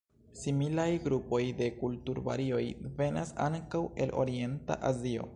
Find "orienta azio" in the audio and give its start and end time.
4.23-5.29